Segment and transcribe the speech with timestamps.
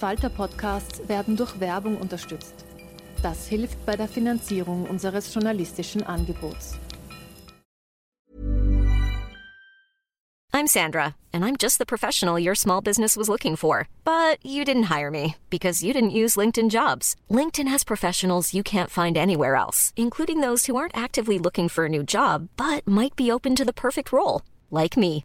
[0.00, 2.54] Falter-Podcasts werden durch Werbung unterstützt.
[3.22, 6.78] Das hilft bei der Finanzierung unseres journalistischen Angebots.
[10.54, 13.88] I'm Sandra, and I'm just the professional your small business was looking for.
[14.04, 17.14] But you didn't hire me because you didn't use LinkedIn jobs.
[17.30, 21.84] LinkedIn has professionals you can't find anywhere else, including those who aren't actively looking for
[21.84, 24.40] a new job but might be open to the perfect role,
[24.70, 25.24] like me.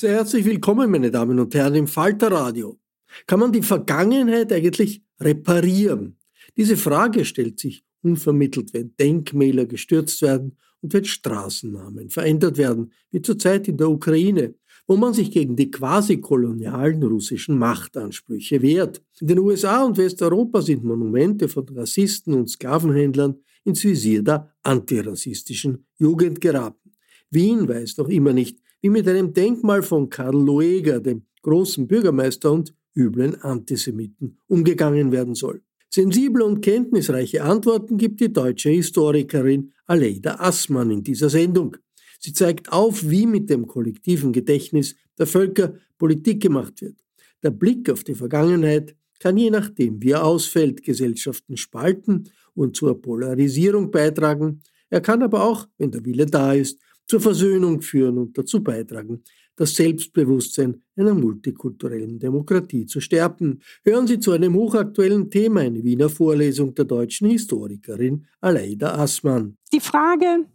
[0.00, 2.80] Sehr herzlich willkommen, meine Damen und Herren, im Falter Radio.
[3.26, 6.16] Kann man die Vergangenheit eigentlich reparieren?
[6.56, 13.20] Diese Frage stellt sich unvermittelt, wenn Denkmäler gestürzt werden und wenn Straßennamen verändert werden, wie
[13.20, 14.54] zurzeit in der Ukraine,
[14.86, 19.02] wo man sich gegen die quasi kolonialen russischen Machtansprüche wehrt.
[19.20, 23.34] In den USA und Westeuropa sind Monumente von Rassisten und Sklavenhändlern
[23.64, 26.92] ins Visier der antirassistischen Jugend geraten.
[27.30, 32.52] Wien weiß noch immer nicht, wie mit einem Denkmal von Karl Lueger, dem großen Bürgermeister
[32.52, 35.62] und üblen Antisemiten, umgegangen werden soll.
[35.88, 41.76] Sensible und kenntnisreiche Antworten gibt die deutsche Historikerin Aleida Assmann in dieser Sendung.
[42.20, 46.96] Sie zeigt auf, wie mit dem kollektiven Gedächtnis der Völker Politik gemacht wird.
[47.42, 53.00] Der Blick auf die Vergangenheit kann je nachdem, wie er ausfällt, Gesellschaften spalten und zur
[53.00, 54.62] Polarisierung beitragen.
[54.90, 56.80] Er kann aber auch, wenn der Wille da ist,
[57.10, 59.24] zur Versöhnung führen und dazu beitragen,
[59.56, 63.60] das Selbstbewusstsein einer multikulturellen Demokratie zu stärken.
[63.82, 69.56] Hören Sie zu einem hochaktuellen Thema eine Wiener Vorlesung der deutschen Historikerin Aleida Assmann.
[69.72, 70.46] Die Frage,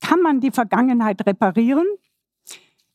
[0.00, 1.86] kann man die Vergangenheit reparieren,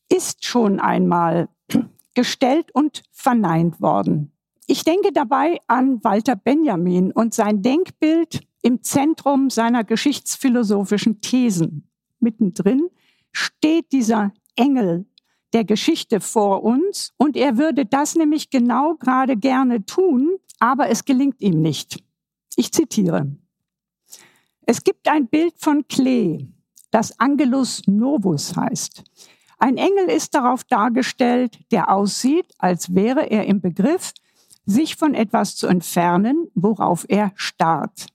[0.08, 1.50] ist schon einmal
[2.14, 4.32] gestellt und verneint worden.
[4.68, 11.90] Ich denke dabei an Walter Benjamin und sein Denkbild im Zentrum seiner geschichtsphilosophischen Thesen.
[12.20, 12.90] Mittendrin
[13.32, 15.06] steht dieser Engel
[15.54, 21.06] der Geschichte vor uns und er würde das nämlich genau gerade gerne tun, aber es
[21.06, 22.04] gelingt ihm nicht.
[22.56, 23.36] Ich zitiere.
[24.66, 26.48] Es gibt ein Bild von Klee,
[26.92, 29.04] das Angelus Novus heißt.
[29.58, 34.14] Ein Engel ist darauf dargestellt, der aussieht, als wäre er im Begriff,
[34.66, 38.08] sich von etwas zu entfernen, worauf er starrt.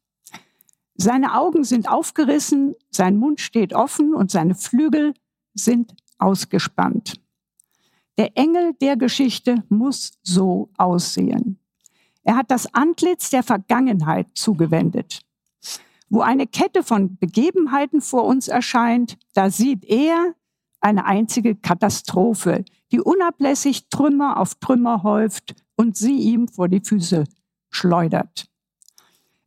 [0.97, 5.15] Seine Augen sind aufgerissen, sein Mund steht offen und seine Flügel
[5.55, 7.21] sind ausgespannt.
[8.17, 11.59] Der Engel der Geschichte muss so aussehen.
[12.23, 15.21] Er hat das Antlitz der Vergangenheit zugewendet.
[16.09, 20.35] Wo eine Kette von Begebenheiten vor uns erscheint, da sieht er
[20.81, 27.25] eine einzige Katastrophe, die unablässig Trümmer auf Trümmer häuft und sie ihm vor die Füße
[27.71, 28.47] schleudert.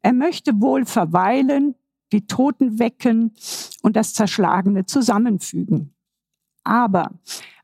[0.07, 1.75] Er möchte wohl verweilen,
[2.13, 3.33] die Toten wecken
[3.81, 5.93] und das Zerschlagene zusammenfügen.
[6.63, 7.11] Aber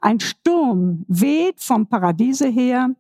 [0.02, 2.94] ein Sturm weht vom Paradiese her,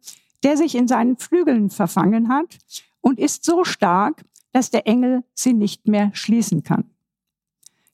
[0.43, 2.57] der sich in seinen Flügeln verfangen hat
[3.01, 4.23] und ist so stark,
[4.53, 6.85] dass der Engel sie nicht mehr schließen kann.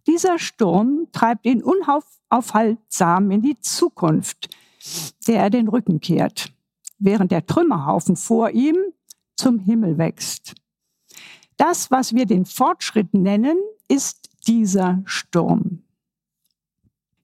[0.06, 4.56] Dieser Sturm treibt ihn unaufhaltsam in die Zukunft,
[5.28, 6.54] der er den Rücken kehrt,
[7.00, 8.78] während der Trümmerhaufen vor ihm
[9.36, 10.54] zum Himmel wächst.
[11.60, 13.58] Das, was wir den Fortschritt nennen,
[13.90, 15.84] ist dieser Sturm.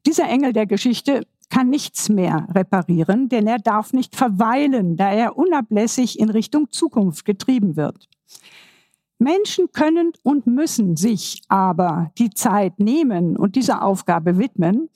[0.05, 5.37] Dieser Engel der Geschichte kann nichts mehr reparieren, denn er darf nicht verweilen, da er
[5.37, 8.09] unablässig in Richtung Zukunft getrieben wird.
[9.19, 14.89] Menschen können und müssen sich aber die Zeit nehmen und dieser Aufgabe widmen,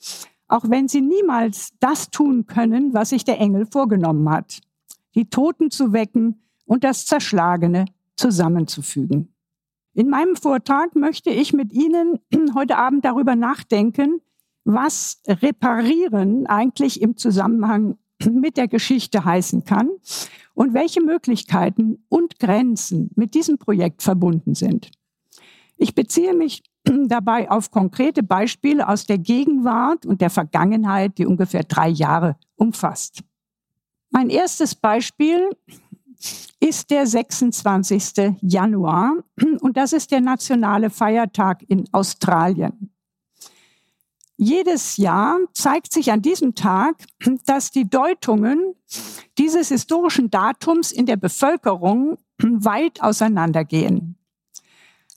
[0.48, 4.60] auch wenn sie niemals das tun können, was sich der Engel vorgenommen hat,
[5.14, 7.86] die Toten zu wecken und das Zerschlagene
[8.20, 9.34] zusammenzufügen.
[9.94, 12.20] In meinem Vortrag möchte ich mit Ihnen
[12.54, 14.20] heute Abend darüber nachdenken,
[14.64, 17.98] was reparieren eigentlich im Zusammenhang
[18.30, 19.88] mit der Geschichte heißen kann
[20.54, 24.90] und welche Möglichkeiten und Grenzen mit diesem Projekt verbunden sind.
[25.76, 31.64] Ich beziehe mich dabei auf konkrete Beispiele aus der Gegenwart und der Vergangenheit, die ungefähr
[31.64, 33.22] drei Jahre umfasst.
[34.10, 35.50] Mein erstes Beispiel
[36.60, 38.36] ist der 26.
[38.42, 39.14] Januar
[39.60, 42.92] und das ist der nationale Feiertag in Australien.
[44.36, 46.96] Jedes Jahr zeigt sich an diesem Tag,
[47.44, 48.74] dass die Deutungen
[49.36, 54.16] dieses historischen Datums in der Bevölkerung weit auseinandergehen.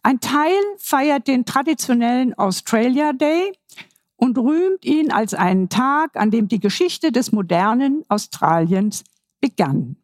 [0.02, 3.54] Ein Teil feiert den traditionellen Australia Day
[4.18, 9.06] und rühmt ihn als einen Tag, an dem die Geschichte des modernen Australiens
[9.40, 9.96] begann.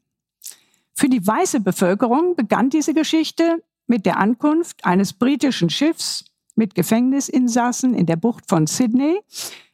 [0.99, 6.25] Für die weiße Bevölkerung begann diese Geschichte mit der Ankunft eines britischen Schiffs
[6.57, 9.21] mit Gefängnisinsassen in der Bucht von Sydney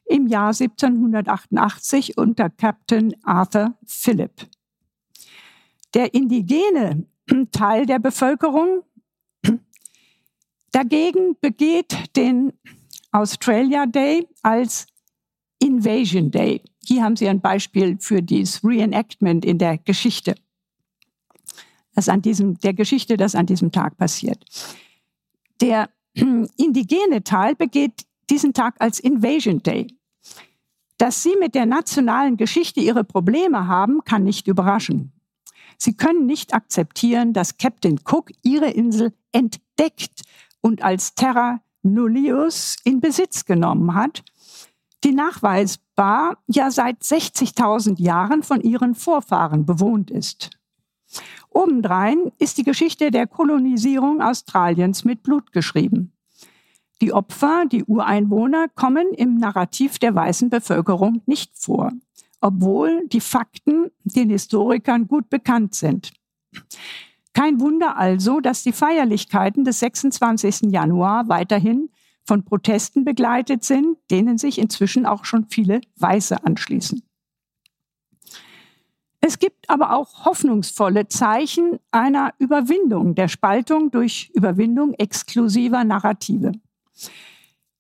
[0.06, 4.34] im Jahr 1788 unter Captain Arthur Phillip.
[5.96, 7.08] Der indigene
[7.52, 8.84] Teil der Bevölkerung
[10.72, 12.54] dagegen begeht den
[13.12, 14.86] Australia Day als
[15.58, 16.62] Invasion Day.
[16.84, 20.36] Hier haben Sie ein Beispiel für dieses Reenactment in der Geschichte,
[21.96, 24.44] das an diesem, der Geschichte, das an diesem Tag passiert.
[25.62, 29.88] Der indigene Teil begeht diesen Tag als Invasion Day.
[30.98, 35.12] Dass sie mit der nationalen Geschichte ihre Probleme haben, kann nicht überraschen.
[35.78, 40.22] Sie können nicht akzeptieren, dass Captain Cook ihre Insel entdeckt
[40.62, 44.24] und als Terra Nullius in Besitz genommen hat,
[45.04, 50.50] die nachweisbar ja seit 60.000 Jahren von ihren Vorfahren bewohnt ist.
[51.50, 56.12] Obendrein ist die Geschichte der Kolonisierung Australiens mit Blut geschrieben.
[57.02, 61.92] Die Opfer, die Ureinwohner, kommen im Narrativ der weißen Bevölkerung nicht vor,
[62.42, 66.14] obwohl die Fakten den Historikern gut bekannt sind.
[67.34, 70.72] Kein Wunder also, dass die Feierlichkeiten des 26.
[70.72, 71.90] Januar weiterhin
[72.24, 77.04] von Protesten begleitet sind, denen sich inzwischen auch schon viele Weiße anschließen.
[79.28, 86.52] Es gibt aber auch hoffnungsvolle Zeichen einer Überwindung der Spaltung durch Überwindung exklusiver Narrative.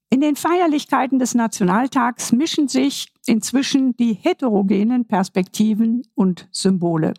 [0.10, 7.14] In den Feierlichkeiten des Nationaltags mischen sich inzwischen die heterogenen Perspektiven und Symbole.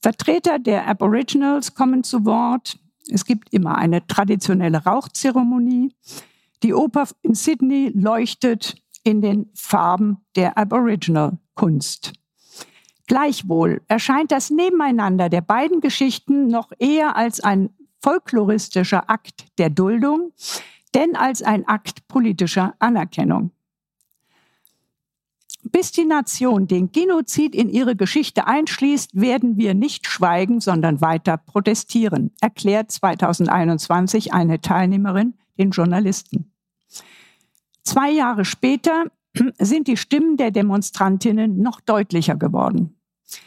[0.00, 2.78] Vertreter der Aboriginals kommen zu Wort.
[3.10, 5.92] Es gibt immer eine traditionelle Rauchzeremonie.
[6.62, 12.21] Die Oper in Sydney leuchtet in den Farben der Aboriginal-Kunst.
[13.12, 17.68] Gleichwohl erscheint das Nebeneinander der beiden Geschichten noch eher als ein
[18.00, 20.32] folkloristischer Akt der Duldung,
[20.94, 23.50] denn als ein Akt politischer Anerkennung.
[25.62, 31.36] Bis die Nation den Genozid in ihre Geschichte einschließt, werden wir nicht schweigen, sondern weiter
[31.36, 36.50] protestieren, erklärt 2021 eine Teilnehmerin den Journalisten.
[37.82, 39.04] Zwei Jahre später
[39.58, 42.96] sind die Stimmen der Demonstrantinnen noch deutlicher geworden.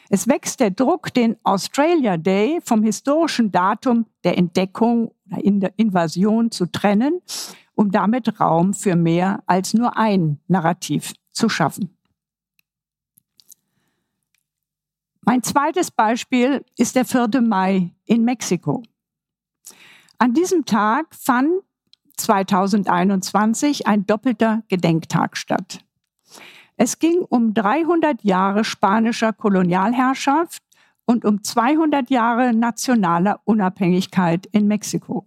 [0.10, 6.52] Es wächst der Druck, den Australia Day vom historischen Datum der Entdeckung oder der Invasion
[6.52, 7.22] zu trennen,
[7.74, 11.96] um damit Raum für mehr als nur ein Narrativ zu schaffen.
[15.22, 17.42] Mein zweites Beispiel ist der 4.
[17.42, 18.84] Mai in Mexiko.
[20.20, 21.50] An diesem Tag fand
[22.18, 25.85] 2021 ein doppelter Gedenktag statt.
[26.78, 30.62] Es ging um 300 Jahre spanischer Kolonialherrschaft
[31.06, 35.24] und um 200 Jahre nationaler Unabhängigkeit in Mexiko.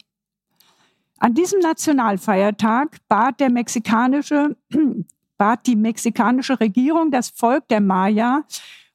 [1.18, 4.56] An diesem Nationalfeiertag bat, der mexikanische,
[5.38, 8.44] bat die mexikanische Regierung das Volk der Maya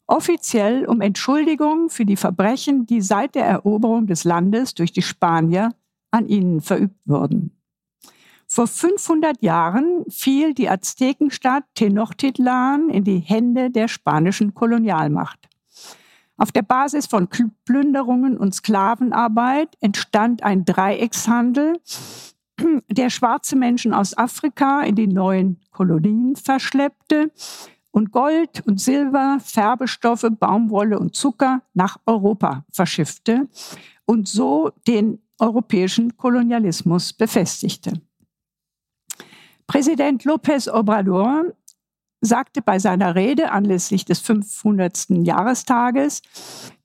[0.05, 5.69] offiziell um Entschuldigung für die Verbrechen, die seit der Eroberung des Landes durch die Spanier
[6.11, 7.51] an ihnen verübt wurden.
[8.55, 15.49] Vor 500 Jahren fiel die Aztekenstadt Tenochtitlan in die Hände der spanischen Kolonialmacht.
[16.37, 17.27] Auf der Basis von
[17.65, 21.79] Plünderungen und Sklavenarbeit entstand ein Dreieckshandel
[22.91, 27.31] der schwarze Menschen aus Afrika in die neuen Kolonien verschleppte
[27.89, 33.49] und Gold und Silber, Färbestoffe, Baumwolle und Zucker nach Europa verschiffte
[34.05, 37.93] und so den europäischen Kolonialismus befestigte.
[39.67, 41.45] Präsident López Obrador
[42.21, 45.09] sagte bei seiner Rede anlässlich des 500.
[45.09, 46.21] Jahrestages,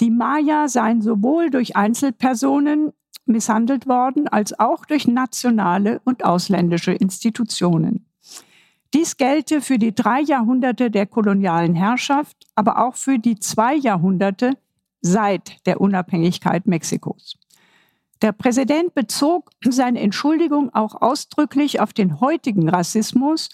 [0.00, 2.92] die Maya seien sowohl durch Einzelpersonen
[3.24, 8.06] misshandelt worden als auch durch nationale und ausländische Institutionen.
[8.94, 14.54] Dies gelte für die drei Jahrhunderte der kolonialen Herrschaft, aber auch für die zwei Jahrhunderte
[15.02, 17.38] seit der Unabhängigkeit Mexikos.
[18.22, 23.48] Der Präsident bezog seine Entschuldigung auch ausdrücklich auf den heutigen Rassismus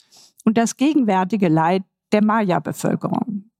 [0.44, 3.50] und das gegenwärtige Leid der Maya-Bevölkerung.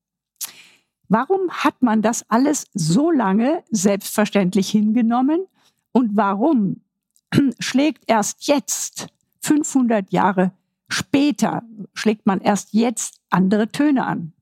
[1.09, 5.47] Warum hat man das alles so lange selbstverständlich hingenommen
[5.93, 6.83] und warum
[7.59, 9.09] schlägt erst jetzt,
[9.43, 10.53] 500 Jahre
[10.89, 14.33] später, schlägt man erst jetzt andere Töne an?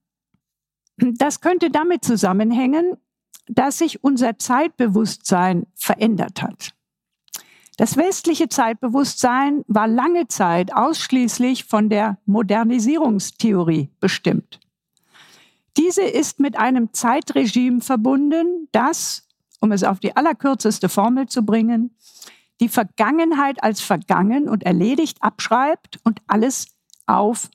[0.97, 2.97] Das könnte damit zusammenhängen,
[3.47, 6.75] dass sich unser Zeitbewusstsein verändert hat.
[7.77, 14.61] Das westliche Zeitbewusstsein war lange Zeit ausschließlich von der Modernisierungstheorie bestimmt.
[15.77, 19.27] Diese ist mit einem Zeitregime verbunden, das,
[19.61, 21.97] um es auf die allerkürzeste Formel zu bringen,
[22.61, 26.67] die Vergangenheit als vergangen und erledigt abschreibt und alles
[27.07, 27.51] auf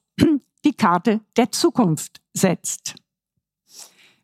[0.66, 2.96] die Karte der Zukunft setzt.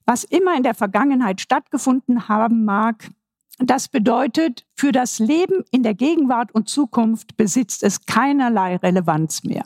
[0.06, 3.10] Was immer in der Vergangenheit stattgefunden haben mag,
[3.60, 9.64] das bedeutet, für das Leben in der Gegenwart und Zukunft besitzt es keinerlei Relevanz mehr.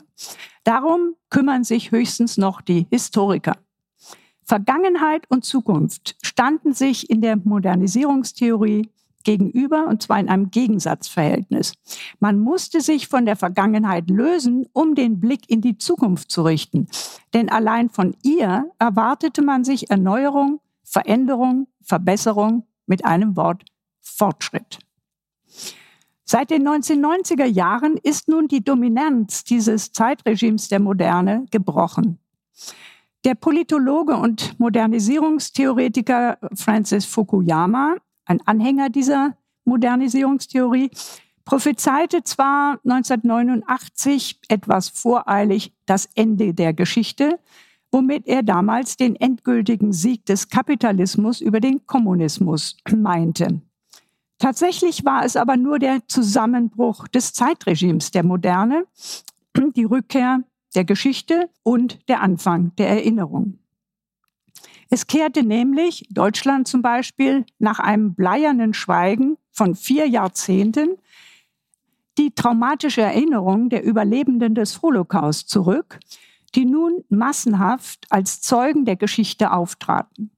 [0.64, 3.56] Darum kümmern sich höchstens noch die Historiker.
[4.44, 8.90] Vergangenheit und Zukunft standen sich in der Modernisierungstheorie
[9.28, 11.74] gegenüber und zwar in einem Gegensatzverhältnis.
[12.18, 16.86] Man musste sich von der Vergangenheit lösen, um den Blick in die Zukunft zu richten.
[17.34, 23.66] Denn allein von ihr erwartete man sich Erneuerung, Veränderung, Verbesserung, mit einem Wort
[24.00, 24.78] Fortschritt.
[26.24, 32.18] Seit den 1990er Jahren ist nun die Dominanz dieses Zeitregimes der Moderne gebrochen.
[33.26, 37.96] Der Politologe und Modernisierungstheoretiker Francis Fukuyama,
[38.28, 40.90] ein Anhänger dieser Modernisierungstheorie,
[41.44, 47.38] prophezeite zwar 1989 etwas voreilig das Ende der Geschichte,
[47.90, 53.62] womit er damals den endgültigen Sieg des Kapitalismus über den Kommunismus meinte.
[54.38, 58.84] Tatsächlich war es aber nur der Zusammenbruch des Zeitregimes der Moderne,
[59.74, 60.44] die Rückkehr
[60.74, 63.58] der Geschichte und der Anfang der Erinnerung.
[64.90, 70.96] Es kehrte nämlich Deutschland zum Beispiel nach einem bleiernen Schweigen von vier Jahrzehnten
[72.16, 76.00] die traumatische Erinnerung der Überlebenden des Holocaust zurück,
[76.54, 80.30] die nun massenhaft als Zeugen der Geschichte auftraten.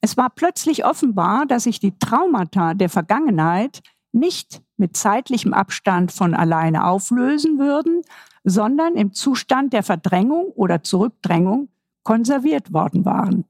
[0.00, 6.34] Es war plötzlich offenbar, dass sich die Traumata der Vergangenheit nicht mit zeitlichem Abstand von
[6.34, 8.02] alleine auflösen würden,
[8.44, 11.68] sondern im Zustand der Verdrängung oder Zurückdrängung
[12.02, 13.46] konserviert worden waren.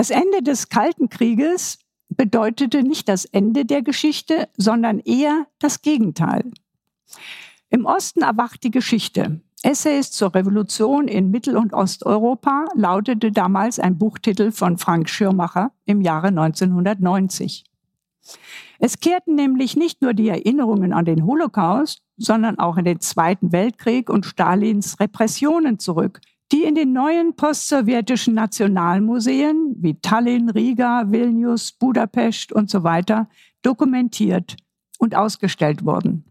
[0.00, 1.78] Das Ende des Kalten Krieges
[2.08, 6.50] bedeutete nicht das Ende der Geschichte, sondern eher das Gegenteil.
[7.68, 9.42] Im Osten erwacht die Geschichte.
[9.62, 16.00] Essays zur Revolution in Mittel- und Osteuropa lautete damals ein Buchtitel von Frank Schirmacher im
[16.00, 17.64] Jahre 1990.
[18.78, 23.52] Es kehrten nämlich nicht nur die Erinnerungen an den Holocaust, sondern auch an den Zweiten
[23.52, 31.72] Weltkrieg und Stalins Repressionen zurück, die in den neuen postsowjetischen Nationalmuseen wie Tallinn, Riga, Vilnius,
[31.72, 33.28] Budapest und so weiter
[33.62, 34.56] dokumentiert
[34.98, 36.24] und ausgestellt wurden.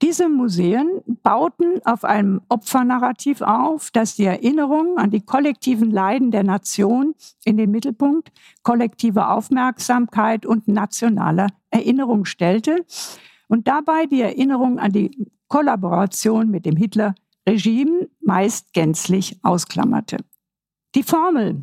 [0.00, 6.44] Diese Museen bauten auf einem Opfernarrativ auf, das die Erinnerung an die kollektiven Leiden der
[6.44, 8.30] Nation in den Mittelpunkt
[8.62, 12.84] kollektiver Aufmerksamkeit und nationaler Erinnerung stellte
[13.48, 15.10] und dabei die Erinnerung an die
[15.48, 20.18] Kollaboration mit dem Hitler-Regime meist gänzlich ausklammerte.
[20.94, 21.62] Die Formel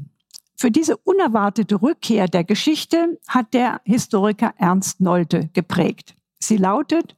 [0.57, 6.15] für diese unerwartete Rückkehr der Geschichte hat der Historiker Ernst Nolte geprägt.
[6.39, 7.15] Sie lautet,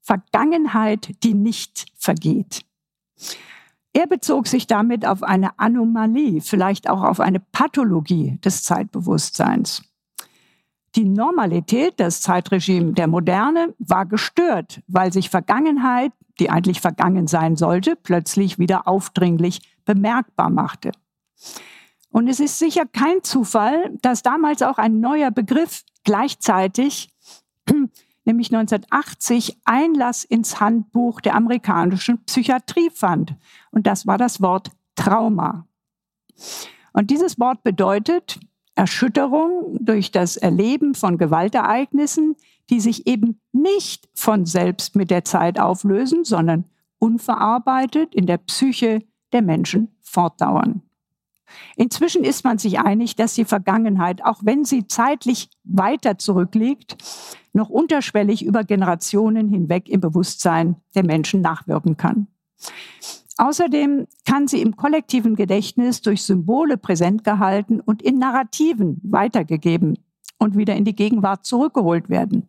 [0.00, 2.62] Vergangenheit, die nicht vergeht.
[3.92, 9.82] Er bezog sich damit auf eine Anomalie, vielleicht auch auf eine Pathologie des Zeitbewusstseins.
[10.96, 17.56] Die Normalität, das Zeitregime der Moderne, war gestört, weil sich Vergangenheit, die eigentlich vergangen sein
[17.56, 20.92] sollte, plötzlich wieder aufdringlich bemerkbar machte.
[22.10, 27.10] Und es ist sicher kein Zufall, dass damals auch ein neuer Begriff gleichzeitig
[28.24, 33.34] nämlich 1980 Einlass ins Handbuch der amerikanischen Psychiatrie fand.
[33.70, 35.66] Und das war das Wort Trauma.
[36.92, 38.38] Und dieses Wort bedeutet
[38.76, 42.36] Erschütterung durch das Erleben von Gewaltereignissen,
[42.70, 46.64] die sich eben nicht von selbst mit der Zeit auflösen, sondern
[46.98, 49.02] unverarbeitet in der Psyche
[49.32, 50.82] der Menschen fortdauern.
[51.76, 56.96] Inzwischen ist man sich einig, dass die Vergangenheit, auch wenn sie zeitlich weiter zurückliegt,
[57.52, 62.26] noch unterschwellig über Generationen hinweg im Bewusstsein der Menschen nachwirken kann.
[63.36, 69.98] Außerdem kann sie im kollektiven Gedächtnis durch Symbole präsent gehalten und in Narrativen weitergegeben
[70.38, 72.48] und wieder in die Gegenwart zurückgeholt werden.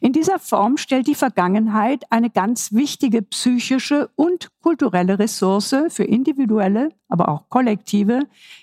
[0.00, 6.90] In dieser Form stellt die Vergangenheit eine ganz wichtige psychische und kulturelle Ressource für individuelle,
[7.08, 8.20] aber auch kollektive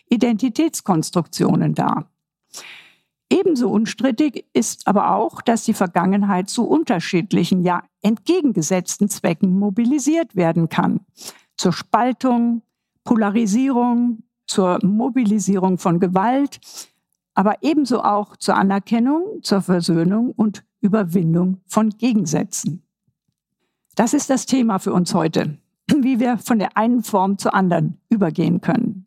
[0.10, 2.12] Identitätskonstruktionen dar.
[3.32, 10.68] Ebenso unstrittig ist aber auch, dass die Vergangenheit zu unterschiedlichen, ja entgegengesetzten Zwecken mobilisiert werden
[10.68, 11.00] kann.
[11.56, 12.62] Zur Spaltung,
[13.06, 16.60] Polarisierung, zur Mobilisierung von Gewalt,
[17.34, 22.84] aber ebenso auch zur Anerkennung, zur Versöhnung und Überwindung von Gegensätzen.
[23.96, 25.58] Das ist das Thema für uns heute,
[25.88, 29.06] wie wir von der einen Form zur anderen übergehen können.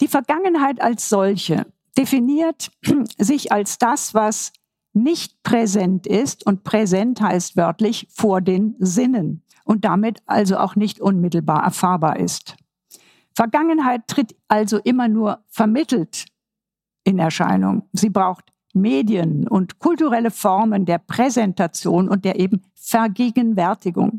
[0.00, 2.70] Die Vergangenheit als solche definiert
[3.18, 4.52] sich als das, was
[4.92, 11.00] nicht präsent ist und präsent heißt wörtlich vor den Sinnen und damit also auch nicht
[11.00, 12.56] unmittelbar erfahrbar ist.
[13.34, 16.26] Vergangenheit tritt also immer nur vermittelt
[17.02, 17.88] in Erscheinung.
[17.92, 24.18] Sie braucht Medien und kulturelle Formen der Präsentation und der eben Vergegenwärtigung.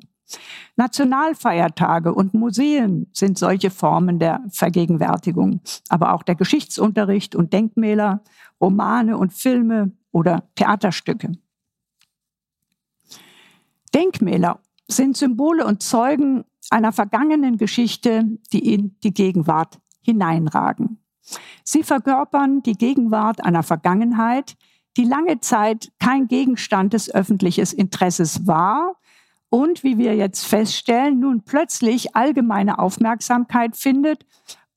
[0.75, 8.23] Nationalfeiertage und Museen sind solche Formen der Vergegenwärtigung, aber auch der Geschichtsunterricht und Denkmäler,
[8.59, 11.33] Romane und Filme oder Theaterstücke.
[13.93, 21.04] Denkmäler sind Symbole und Zeugen einer vergangenen Geschichte, die in die Gegenwart hineinragen.
[21.63, 24.55] Sie verkörpern die Gegenwart einer Vergangenheit,
[24.97, 28.95] die lange Zeit kein Gegenstand des öffentlichen Interesses war
[29.49, 34.25] und, wie wir jetzt feststellen, nun plötzlich allgemeine Aufmerksamkeit findet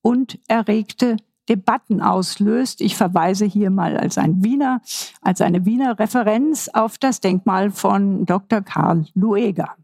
[0.03, 1.17] und erregte
[1.49, 2.81] Debatten auslöst.
[2.81, 4.83] Ich verweise hier mal als ein Wiener,
[5.23, 8.61] als eine Wiener Referenz auf das Denkmal von Dr.
[8.61, 9.77] Karl Lueger.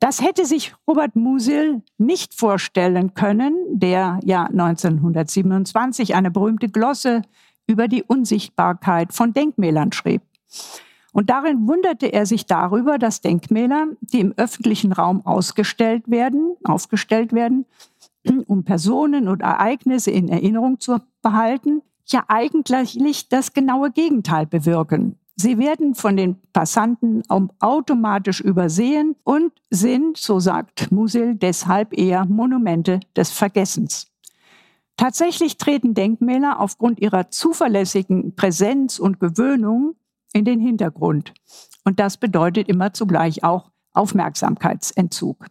[0.00, 7.20] Das hätte sich Robert Musil nicht vorstellen können, der ja 1927 eine berühmte Glosse
[7.66, 10.22] über die Unsichtbarkeit von Denkmälern schrieb.
[11.12, 17.34] Und darin wunderte er sich darüber, dass Denkmäler, die im öffentlichen Raum ausgestellt werden, aufgestellt
[17.34, 17.66] werden,
[18.46, 25.16] um Personen und Ereignisse in Erinnerung zu behalten, ja eigentlich das genaue Gegenteil bewirken.
[25.36, 27.22] Sie werden von den Passanten
[27.60, 34.10] automatisch übersehen und sind, so sagt Musil, deshalb eher Monumente des Vergessens.
[34.96, 39.96] Tatsächlich treten Denkmäler aufgrund ihrer zuverlässigen Präsenz und Gewöhnung
[40.34, 41.32] in den Hintergrund.
[41.84, 45.46] Und das bedeutet immer zugleich auch Aufmerksamkeitsentzug.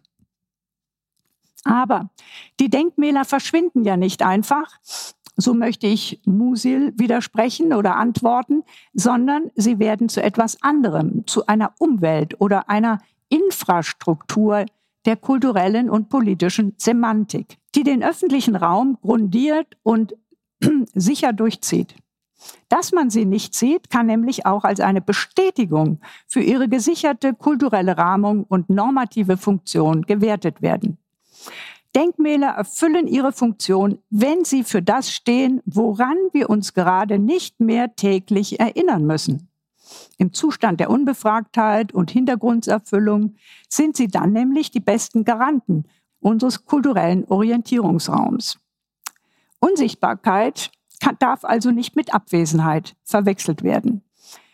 [1.64, 2.10] Aber
[2.58, 4.78] die Denkmäler verschwinden ja nicht einfach,
[5.40, 11.72] so möchte ich Musil widersprechen oder antworten, sondern sie werden zu etwas anderem, zu einer
[11.78, 12.98] Umwelt oder einer
[13.28, 14.66] Infrastruktur
[15.06, 20.14] der kulturellen und politischen Semantik, die den öffentlichen Raum grundiert und
[20.94, 21.94] sicher durchzieht.
[22.68, 27.98] Dass man sie nicht sieht, kann nämlich auch als eine Bestätigung für ihre gesicherte kulturelle
[27.98, 30.98] Rahmung und normative Funktion gewertet werden.
[31.96, 37.96] Denkmäler erfüllen ihre Funktion, wenn sie für das stehen, woran wir uns gerade nicht mehr
[37.96, 39.48] täglich erinnern müssen.
[40.18, 43.34] Im Zustand der Unbefragtheit und Hintergrundserfüllung
[43.68, 45.84] sind sie dann nämlich die besten Garanten
[46.20, 48.58] unseres kulturellen Orientierungsraums.
[49.58, 54.02] Unsichtbarkeit kann, darf also nicht mit Abwesenheit verwechselt werden.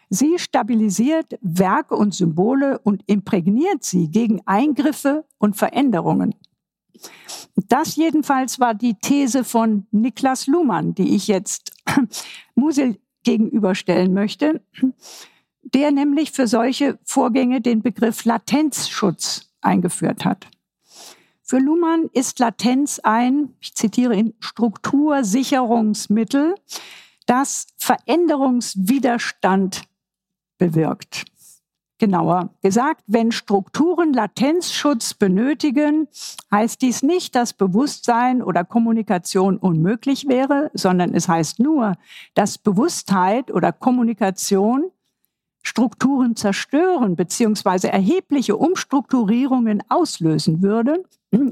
[0.08, 6.34] Sie stabilisiert Werke und Symbole und imprägniert sie gegen Eingriffe und Veränderungen.
[7.68, 11.72] Das jedenfalls war die These von Niklas Luhmann, die ich jetzt
[12.54, 14.62] Musil gegenüberstellen möchte,
[15.62, 20.46] der nämlich für solche Vorgänge den Begriff Latenzschutz eingeführt hat.
[21.42, 26.54] Für Luhmann ist Latenz ein, ich zitiere ihn, Struktursicherungsmittel,
[27.26, 29.82] das Veränderungswiderstand
[30.58, 31.24] bewirkt.
[31.98, 36.08] Genauer gesagt, wenn Strukturen Latenzschutz benötigen,
[36.50, 41.94] heißt dies nicht, dass Bewusstsein oder Kommunikation unmöglich wäre, sondern es heißt nur,
[42.34, 44.90] dass Bewusstheit oder Kommunikation
[45.62, 47.88] Strukturen zerstören bzw.
[47.88, 51.02] erhebliche Umstrukturierungen auslösen würde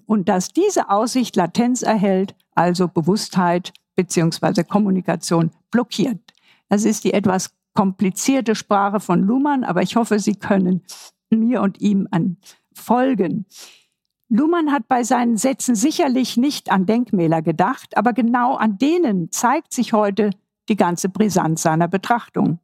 [0.07, 4.63] und dass diese Aussicht Latenz erhält, also Bewusstheit bzw.
[4.63, 6.21] Kommunikation blockiert.
[6.69, 10.83] Das ist die etwas komplizierte Sprache von Luhmann, aber ich hoffe, Sie können
[11.31, 12.37] mir und ihm an
[12.73, 13.47] folgen.
[14.29, 19.73] Luhmann hat bei seinen Sätzen sicherlich nicht an Denkmäler gedacht, aber genau an denen zeigt
[19.73, 20.31] sich heute
[20.69, 22.59] die ganze Brisanz seiner Betrachtung.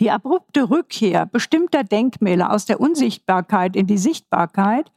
[0.00, 4.90] Die abrupte Rückkehr bestimmter Denkmäler aus der Unsichtbarkeit in die Sichtbarkeit,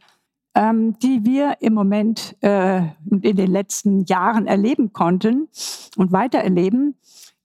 [0.55, 2.77] ähm, die wir im Moment äh,
[3.11, 5.49] in den letzten Jahren erleben konnten
[5.97, 6.95] und weiter erleben,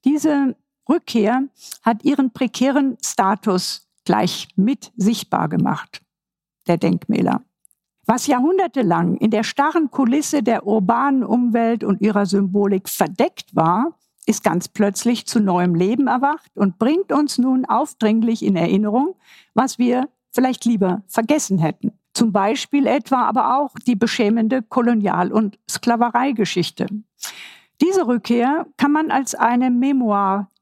[0.04, 0.56] diese
[0.88, 1.44] Rückkehr
[1.82, 6.02] hat ihren prekären Status gleich mit sichtbar gemacht,
[6.66, 7.42] der Denkmäler.
[8.04, 14.42] Was jahrhundertelang in der starren Kulisse der urbanen Umwelt und ihrer Symbolik verdeckt war, ist
[14.42, 19.14] ganz plötzlich zu neuem Leben erwacht und bringt uns nun aufdringlich in Erinnerung,
[19.54, 21.92] was wir vielleicht lieber vergessen hätten.
[22.12, 26.86] Zum Beispiel etwa aber auch die beschämende Kolonial- und Sklavereigeschichte.
[27.80, 30.48] Diese Rückkehr kann man als eine Memoir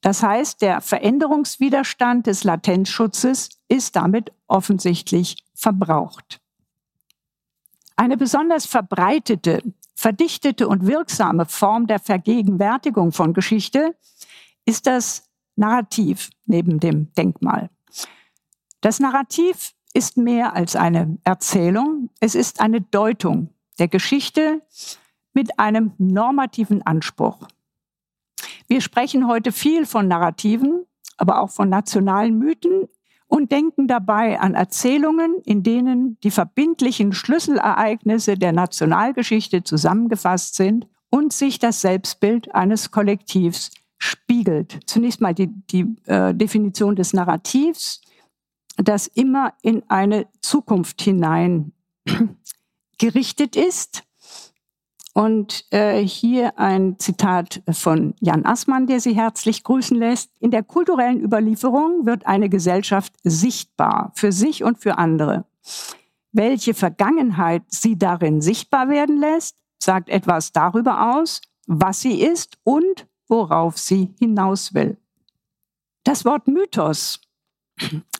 [0.00, 6.40] Das heißt, der Veränderungswiderstand des Latenzschutzes ist damit offensichtlich verbraucht.
[7.96, 9.62] Eine besonders verbreitete,
[9.94, 13.94] verdichtete und wirksame Form der Vergegenwärtigung von Geschichte
[14.64, 17.68] ist das Narrativ neben dem Denkmal.
[18.80, 24.62] Das Narrativ ist mehr als eine Erzählung, es ist eine Deutung der Geschichte
[25.34, 27.46] mit einem normativen Anspruch.
[28.70, 32.86] Wir sprechen heute viel von Narrativen, aber auch von nationalen Mythen
[33.26, 41.32] und denken dabei an Erzählungen, in denen die verbindlichen Schlüsselereignisse der Nationalgeschichte zusammengefasst sind und
[41.32, 44.78] sich das Selbstbild eines Kollektivs spiegelt.
[44.86, 48.02] Zunächst mal die, die äh, Definition des Narrativs,
[48.76, 51.72] das immer in eine Zukunft hinein
[52.98, 54.04] gerichtet ist
[55.20, 60.30] und äh, hier ein Zitat von Jan Assmann, der Sie herzlich grüßen lässt.
[60.40, 65.44] In der kulturellen Überlieferung wird eine Gesellschaft sichtbar für sich und für andere.
[66.32, 73.06] Welche Vergangenheit sie darin sichtbar werden lässt, sagt etwas darüber aus, was sie ist und
[73.28, 74.96] worauf sie hinaus will.
[76.02, 77.20] Das Wort Mythos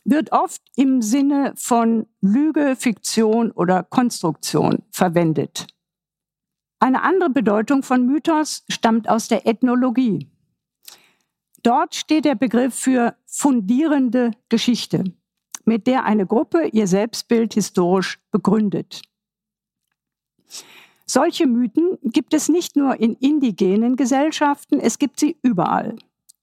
[0.05, 5.65] wird oft im Sinne von Lüge, Fiktion oder Konstruktion verwendet.
[6.81, 10.27] Eine andere Bedeutung von Mythos stammt aus der Ethnologie.
[11.61, 15.03] Dort steht der Begriff für fundierende Geschichte,
[15.63, 19.03] mit der eine Gruppe ihr Selbstbild historisch begründet.
[21.05, 25.97] Solche Mythen gibt es nicht nur in indigenen Gesellschaften, es gibt sie überall.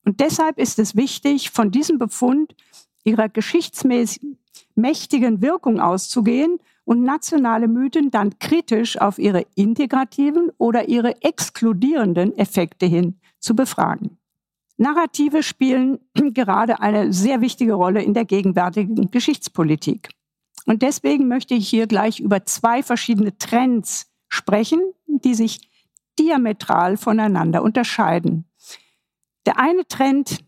[0.04, 2.54] Und deshalb ist es wichtig, von diesem Befund
[3.02, 4.22] ihrer geschichtsmäßig
[4.76, 12.86] mächtigen Wirkung auszugehen und nationale Mythen dann kritisch auf ihre integrativen oder ihre exkludierenden Effekte
[12.86, 14.16] hin zu befragen.
[14.78, 15.98] Narrative spielen
[16.32, 20.08] gerade eine sehr wichtige Rolle in der gegenwärtigen Geschichtspolitik.
[20.64, 25.68] Und deswegen möchte ich hier gleich über zwei verschiedene Trends sprechen, die sich
[26.18, 28.46] diametral voneinander unterscheiden.
[29.44, 30.38] Der eine Trend,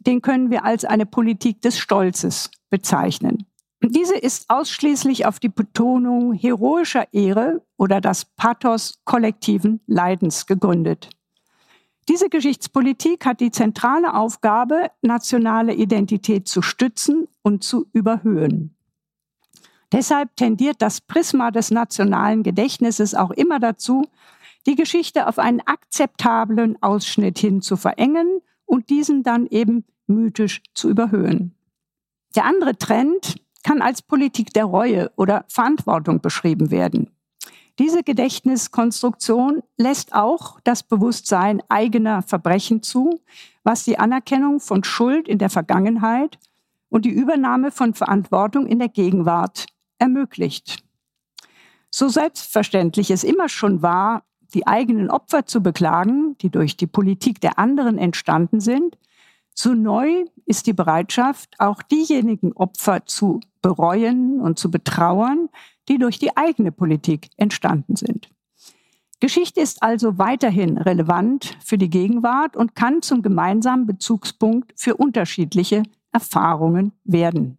[0.00, 3.46] den können wir als eine Politik des Stolzes bezeichnen.
[3.90, 11.08] Diese ist ausschließlich auf die Betonung heroischer Ehre oder das Pathos kollektiven Leidens gegründet.
[12.08, 18.74] Diese Geschichtspolitik hat die zentrale Aufgabe, nationale Identität zu stützen und zu überhöhen.
[19.92, 24.04] Deshalb tendiert das Prisma des nationalen Gedächtnisses auch immer dazu,
[24.66, 30.90] die Geschichte auf einen akzeptablen Ausschnitt hin zu verengen und diesen dann eben mythisch zu
[30.90, 31.54] überhöhen.
[32.34, 37.10] Der andere Trend, kann als Politik der Reue oder Verantwortung beschrieben werden.
[37.78, 43.20] Diese Gedächtniskonstruktion lässt auch das Bewusstsein eigener Verbrechen zu,
[43.62, 46.38] was die Anerkennung von Schuld in der Vergangenheit
[46.88, 49.66] und die Übernahme von Verantwortung in der Gegenwart
[49.98, 50.82] ermöglicht.
[51.90, 57.40] So selbstverständlich es immer schon war, die eigenen Opfer zu beklagen, die durch die Politik
[57.40, 58.96] der anderen entstanden sind,
[59.60, 65.48] so neu ist die Bereitschaft, auch diejenigen Opfer zu bereuen und zu betrauern,
[65.88, 68.30] die durch die eigene Politik entstanden sind.
[69.18, 75.82] Geschichte ist also weiterhin relevant für die Gegenwart und kann zum gemeinsamen Bezugspunkt für unterschiedliche
[76.12, 77.58] Erfahrungen werden.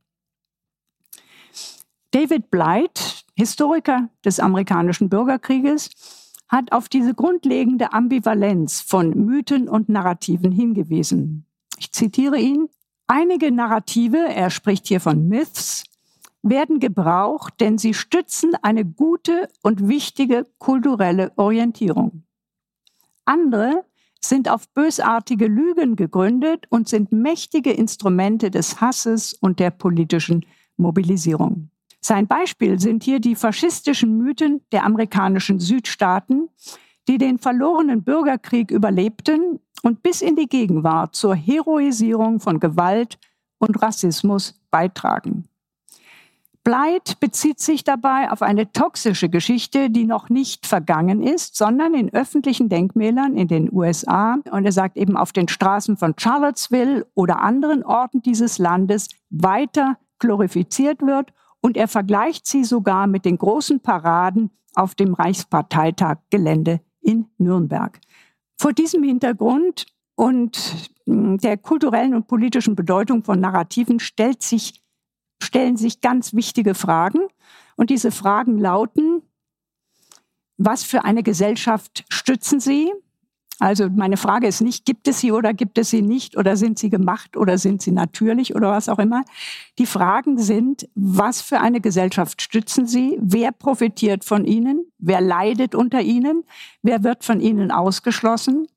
[2.12, 5.90] David Blight, Historiker des amerikanischen Bürgerkrieges,
[6.48, 11.46] hat auf diese grundlegende Ambivalenz von Mythen und Narrativen hingewiesen.
[11.80, 12.68] Ich zitiere ihn.
[13.08, 15.86] Einige Narrative, er spricht hier von Myths,
[16.44, 22.24] werden gebraucht, denn sie stützen eine gute und wichtige kulturelle Orientierung.
[23.24, 23.86] Andere
[24.20, 31.70] sind auf bösartige Lügen gegründet und sind mächtige Instrumente des Hasses und der politischen Mobilisierung.
[32.02, 36.50] Sein Beispiel sind hier die faschistischen Mythen der amerikanischen Südstaaten,
[37.08, 43.18] die den verlorenen Bürgerkrieg überlebten und bis in die Gegenwart zur Heroisierung von Gewalt
[43.60, 45.50] und Rassismus beitragen.
[46.64, 52.14] Bleit bezieht sich dabei auf eine toxische Geschichte, die noch nicht vergangen ist, sondern in
[52.14, 54.38] öffentlichen Denkmälern in den USA.
[54.52, 59.98] Und er sagt eben auf den Straßen von Charlottesville oder anderen Orten dieses Landes weiter
[60.20, 67.26] glorifiziert wird und er vergleicht sie sogar mit den großen Paraden auf dem Reichsparteitag-Gelände in
[67.38, 68.00] Nürnberg.
[68.60, 74.84] Vor diesem Hintergrund und hm, der kulturellen und politischen Bedeutung von Narrativen stellt sich,
[75.42, 77.22] stellen sich ganz wichtige Fragen.
[77.78, 79.22] Und diese Fragen lauten,
[80.58, 82.92] was für eine Gesellschaft stützen Sie?
[83.60, 86.80] Also meine Frage ist nicht, gibt es sie oder gibt es sie nicht oder sind
[86.80, 89.24] sie gemacht oder sind sie natürlich oder was auch immer.
[89.78, 93.18] Die Fragen sind, was für eine Gesellschaft stützen sie?
[93.22, 94.86] Wer profitiert von ihnen?
[94.98, 96.46] Wer leidet unter ihnen?
[96.82, 98.68] Wer wird von ihnen ausgeschlossen?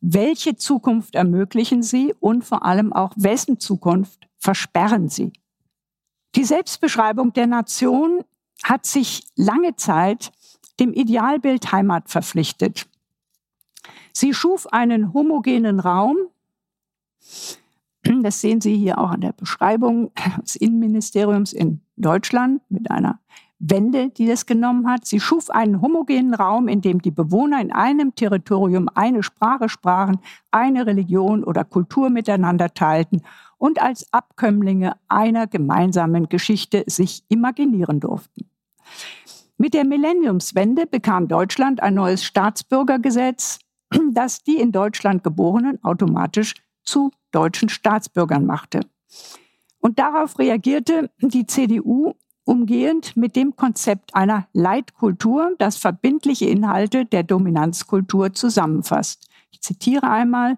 [0.00, 2.14] Welche Zukunft ermöglichen sie?
[2.20, 5.32] Und vor allem auch, wessen Zukunft versperren sie?
[6.36, 8.22] Die Selbstbeschreibung der Nation
[8.62, 10.30] hat sich lange Zeit
[10.78, 12.86] dem Idealbild Heimat verpflichtet.
[14.12, 16.16] Sie schuf einen homogenen Raum.
[18.22, 20.10] Das sehen Sie hier auch an der Beschreibung
[20.42, 23.20] des Innenministeriums in Deutschland mit einer
[23.58, 25.04] Wende, die das genommen hat.
[25.06, 30.18] Sie schuf einen homogenen Raum, in dem die Bewohner in einem Territorium eine Sprache sprachen,
[30.50, 33.22] eine Religion oder Kultur miteinander teilten
[33.58, 38.48] und als Abkömmlinge einer gemeinsamen Geschichte sich imaginieren durften.
[39.56, 43.58] Mit der Millenniumswende bekam Deutschland ein neues Staatsbürgergesetz,
[44.12, 48.80] das die in Deutschland Geborenen automatisch zu deutschen Staatsbürgern machte.
[49.80, 57.22] Und darauf reagierte die CDU umgehend mit dem Konzept einer Leitkultur, das verbindliche Inhalte der
[57.22, 59.28] Dominanzkultur zusammenfasst.
[59.50, 60.56] Ich zitiere einmal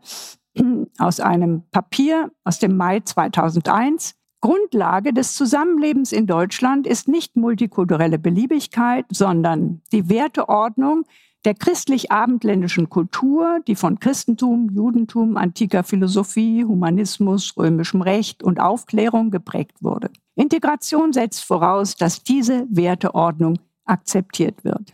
[0.99, 4.15] aus einem Papier aus dem Mai 2001.
[4.41, 11.05] Grundlage des Zusammenlebens in Deutschland ist nicht multikulturelle Beliebigkeit, sondern die Werteordnung,
[11.45, 19.83] der christlich-abendländischen Kultur, die von Christentum, Judentum, antiker Philosophie, Humanismus, römischem Recht und Aufklärung geprägt
[19.83, 20.11] wurde.
[20.35, 24.93] Integration setzt voraus, dass diese Werteordnung akzeptiert wird.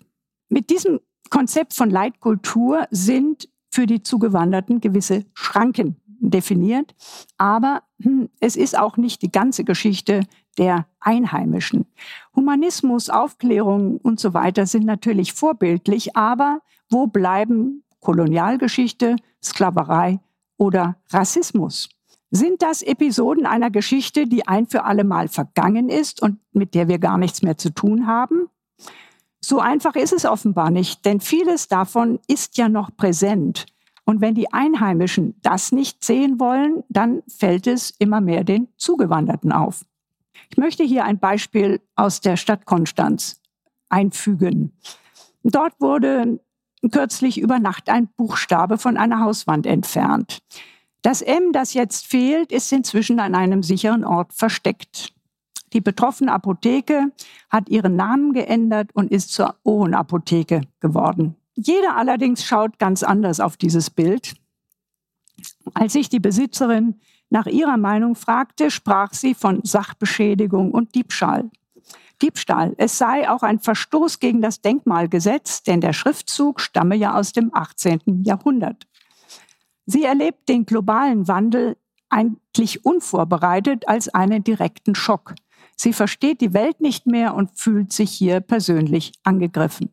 [0.48, 6.94] Mit diesem Konzept von Leitkultur sind für die Zugewanderten gewisse Schranken definiert,
[7.38, 10.22] aber hm, es ist auch nicht die ganze Geschichte
[10.58, 11.86] der Einheimischen.
[12.34, 20.20] Humanismus, Aufklärung und so weiter sind natürlich vorbildlich, aber wo bleiben Kolonialgeschichte, Sklaverei
[20.56, 21.88] oder Rassismus?
[22.30, 26.88] Sind das Episoden einer Geschichte, die ein für alle Mal vergangen ist und mit der
[26.88, 28.48] wir gar nichts mehr zu tun haben?
[29.40, 33.66] So einfach ist es offenbar nicht, denn vieles davon ist ja noch präsent.
[34.06, 39.52] Und wenn die Einheimischen das nicht sehen wollen, dann fällt es immer mehr den Zugewanderten
[39.52, 39.84] auf.
[40.48, 43.42] Ich möchte hier ein Beispiel aus der Stadt Konstanz
[43.88, 44.72] einfügen.
[45.42, 46.38] Dort wurde
[46.90, 50.38] kürzlich über Nacht ein Buchstabe von einer Hauswand entfernt.
[51.02, 55.12] Das M, das jetzt fehlt, ist inzwischen an einem sicheren Ort versteckt.
[55.72, 57.12] Die betroffene Apotheke
[57.50, 61.34] hat ihren Namen geändert und ist zur Ohrenapotheke geworden.
[61.56, 64.34] Jeder allerdings schaut ganz anders auf dieses Bild.
[65.74, 71.50] Als ich die Besitzerin nach ihrer Meinung fragte, sprach sie von Sachbeschädigung und Diebstahl.
[72.22, 72.74] Diebstahl.
[72.78, 77.50] Es sei auch ein Verstoß gegen das Denkmalgesetz, denn der Schriftzug stamme ja aus dem
[77.54, 78.22] 18.
[78.24, 78.86] Jahrhundert.
[79.86, 81.76] Sie erlebt den globalen Wandel
[82.08, 85.34] eigentlich unvorbereitet als einen direkten Schock.
[85.76, 89.90] Sie versteht die Welt nicht mehr und fühlt sich hier persönlich angegriffen.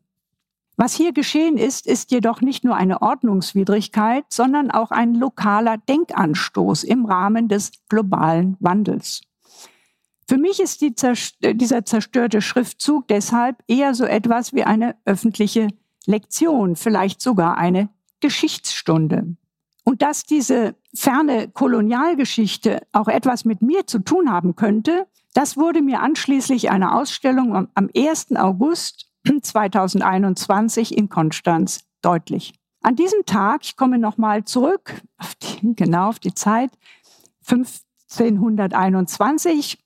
[0.75, 6.83] Was hier geschehen ist, ist jedoch nicht nur eine Ordnungswidrigkeit, sondern auch ein lokaler Denkanstoß
[6.83, 9.21] im Rahmen des globalen Wandels.
[10.27, 15.67] Für mich ist die zerst dieser zerstörte Schriftzug deshalb eher so etwas wie eine öffentliche
[16.05, 19.35] Lektion, vielleicht sogar eine Geschichtsstunde.
[19.83, 25.81] Und dass diese ferne Kolonialgeschichte auch etwas mit mir zu tun haben könnte, das wurde
[25.81, 28.35] mir anschließend einer Ausstellung am 1.
[28.35, 32.53] August 2021 in Konstanz deutlich.
[32.81, 36.71] An diesem Tag, ich komme nochmal zurück, auf die, genau auf die Zeit,
[37.47, 39.79] 1521,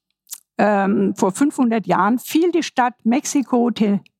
[0.58, 3.70] ähm, vor 500 Jahren, fiel die Stadt Mexiko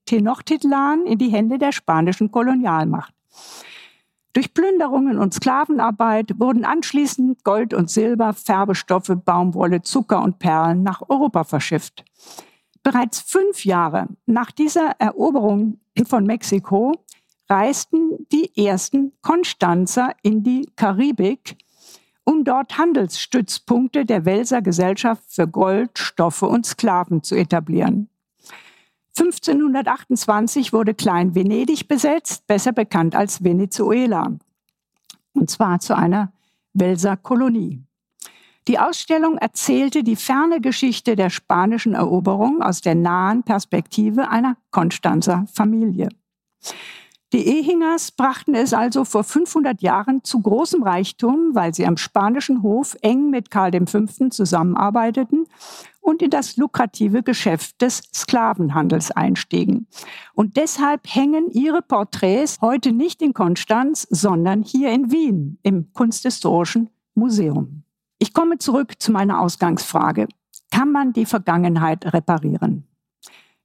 [0.06, 3.14] Tenochtitlan in die Hände der spanischen Kolonialmacht.
[4.34, 11.02] Durch Plünderungen und Sklavenarbeit wurden anschließend Gold und Silber, Färbestoffe, Baumwolle, Zucker und Perlen nach
[11.10, 12.06] Europa verschifft.
[12.88, 16.94] Bereits fünf Jahre nach dieser Eroberung von Mexiko
[17.50, 21.58] reisten die ersten Konstanzer in die Karibik,
[22.24, 28.08] um dort Handelsstützpunkte der Welser Gesellschaft für Gold, Stoffe und Sklaven zu etablieren.
[29.18, 34.38] 1528 wurde Klein-Venedig besetzt, besser bekannt als Venezuela,
[35.34, 36.32] und zwar zu einer
[36.72, 37.87] Welser Kolonie.
[38.68, 45.46] Die Ausstellung erzählte die ferne Geschichte der spanischen Eroberung aus der nahen Perspektive einer Konstanzer
[45.54, 46.10] Familie.
[47.34, 52.62] Die Ehingers brachten es also vor 500 Jahren zu großem Reichtum, weil sie am spanischen
[52.62, 54.06] Hof eng mit Karl V.
[54.30, 55.46] zusammenarbeiteten
[56.02, 59.88] und in das lukrative Geschäft des Sklavenhandels einstiegen.
[60.34, 66.90] Und deshalb hängen ihre Porträts heute nicht in Konstanz, sondern hier in Wien im Kunsthistorischen
[67.14, 67.84] Museum.
[68.20, 70.28] Ich komme zurück zu meiner Ausgangsfrage.
[70.72, 72.88] Kann man die Vergangenheit reparieren?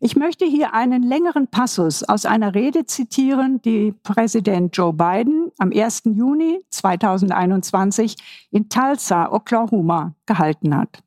[0.04, 5.70] Ich möchte hier einen längeren Passus aus einer Rede zitieren, die Präsident Joe Biden am
[5.72, 6.02] 1.
[6.06, 8.16] Juni 2021
[8.50, 11.04] in Tulsa, Oklahoma, gehalten hat.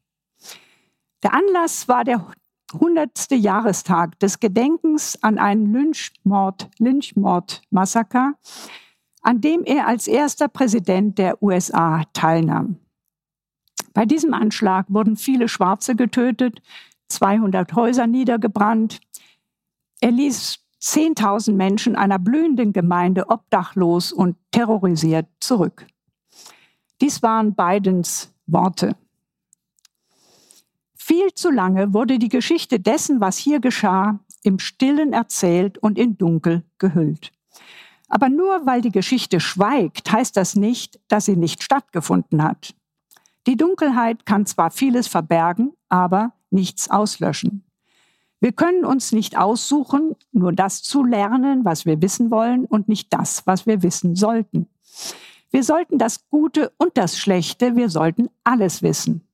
[1.23, 2.25] Der Anlass war der
[2.73, 3.31] 100.
[3.31, 8.35] Jahrestag des Gedenkens an einen Lynchmord, Lynchmord-Massaker,
[9.21, 12.77] an dem er als erster Präsident der USA teilnahm.
[13.95, 16.61] Bei diesem Anschlag wurden viele Schwarze getötet,
[17.07, 18.99] 200 Häuser niedergebrannt.
[20.01, 25.87] Er ließ 10.000 Menschen einer blühenden Gemeinde obdachlos und terrorisiert zurück.
[26.99, 28.97] Dies waren Bidens Worte.
[30.93, 36.17] Viel zu lange wurde die Geschichte dessen, was hier geschah, im Stillen erzählt und in
[36.17, 37.31] Dunkel gehüllt.
[38.09, 42.75] Aber nur weil die Geschichte schweigt, heißt das nicht, dass sie nicht stattgefunden hat.
[43.47, 47.63] Die Dunkelheit kann zwar vieles verbergen, aber nichts auslöschen.
[48.39, 53.13] Wir können uns nicht aussuchen, nur das zu lernen, was wir wissen wollen und nicht
[53.13, 54.67] das, was wir wissen sollten.
[55.51, 59.27] Wir sollten das Gute und das Schlechte, wir sollten alles wissen.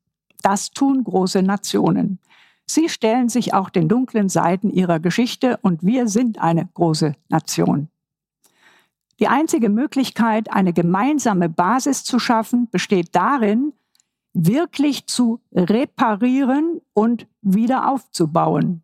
[0.43, 2.19] Das tun große Nationen.
[2.65, 7.89] Sie stellen sich auch den dunklen Seiten ihrer Geschichte und wir sind eine große Nation.
[9.19, 13.74] Die einzige Möglichkeit, eine gemeinsame Basis zu schaffen, besteht darin,
[14.34, 18.84] wirklich zu reparieren und wieder aufzubauen.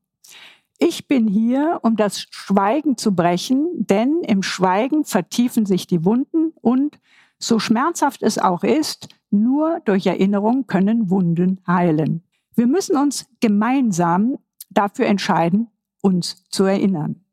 [0.80, 6.54] Ich bin hier, um das Schweigen zu brechen, denn im Schweigen vertiefen sich die Wunden
[6.62, 7.00] und,
[7.40, 12.24] so schmerzhaft es auch ist, nur durch Erinnerung können Wunden heilen.
[12.56, 14.38] Wir müssen uns gemeinsam
[14.70, 15.68] dafür entscheiden,
[16.02, 17.24] uns zu erinnern.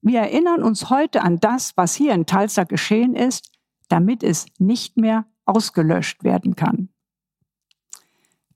[0.00, 3.50] Wir erinnern uns heute an das, was hier in Talsa geschehen ist,
[3.88, 6.88] damit es nicht mehr ausgelöscht werden kann.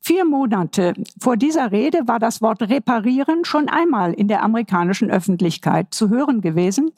[0.04, 5.94] Vier Monate vor dieser Rede war das Wort reparieren schon einmal in der amerikanischen Öffentlichkeit
[5.94, 6.90] zu hören gewesen.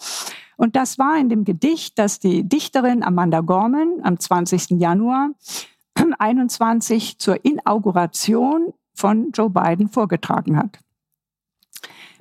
[0.57, 4.81] Und das war in dem Gedicht, das die Dichterin Amanda Gorman am 20.
[4.81, 5.31] Januar
[6.19, 10.79] 21 zur Inauguration von Joe Biden vorgetragen hat.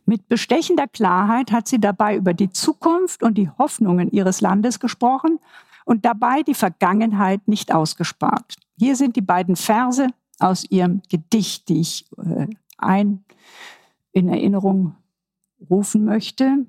[0.05, 5.39] Mit bestechender Klarheit hat sie dabei über die Zukunft und die Hoffnungen ihres Landes gesprochen
[5.86, 8.55] und dabei die Vergangenheit nicht ausgespart.
[8.78, 10.08] Hier sind die beiden Verse
[10.40, 13.24] aus ihrem Gedicht, die ich äh, ein
[14.12, 14.96] in Erinnerung
[15.70, 16.66] rufen möchte.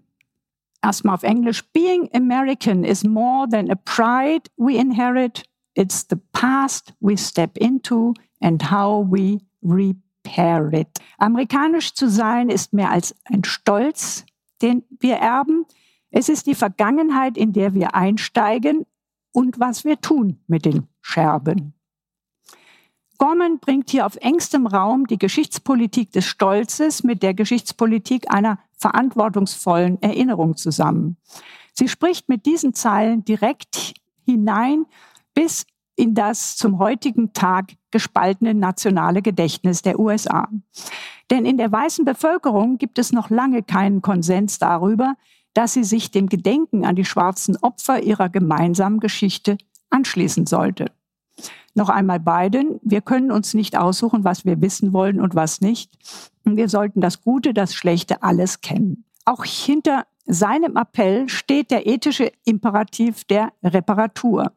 [0.82, 1.64] Erstmal auf Englisch.
[1.72, 5.44] Being American is more than a pride we inherit.
[5.74, 10.88] It's the past we step into and how we repair it.
[11.18, 14.24] Amerikanisch zu sein ist mehr als ein Stolz,
[14.62, 15.64] den wir erben.
[16.10, 18.86] Es ist die Vergangenheit, in der wir einsteigen
[19.32, 21.74] und was wir tun mit den Scherben.
[23.18, 30.00] Gorman bringt hier auf engstem Raum die Geschichtspolitik des Stolzes mit der Geschichtspolitik einer verantwortungsvollen
[30.02, 31.16] Erinnerung zusammen.
[31.72, 33.94] Sie spricht mit diesen Zeilen direkt
[34.24, 34.86] hinein
[35.34, 40.48] bis in das zum heutigen Tag gespaltene nationale Gedächtnis der USA.
[41.30, 45.14] Denn in der weißen Bevölkerung gibt es noch lange keinen Konsens darüber,
[45.54, 49.56] dass sie sich dem Gedenken an die schwarzen Opfer ihrer gemeinsamen Geschichte
[49.90, 50.90] anschließen sollte.
[51.74, 55.90] Noch einmal beiden, wir können uns nicht aussuchen, was wir wissen wollen und was nicht.
[56.44, 59.04] Wir sollten das Gute, das Schlechte, alles kennen.
[59.24, 64.52] Auch hinter seinem Appell steht der ethische Imperativ der Reparatur.